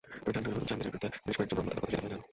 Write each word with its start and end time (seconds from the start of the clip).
তবে 0.23 0.29
জাহাঙ্গীরের 0.33 0.85
বিরুদ্ধে 0.91 1.07
আগেও 1.09 1.23
বেশ 1.27 1.35
কয়েকটি 1.37 1.55
মামলা 1.57 1.73
থাকার 1.73 1.83
কথা 1.83 1.87
স্বীকার 1.89 2.01
করেন 2.03 2.17
শাহানূর। 2.17 2.29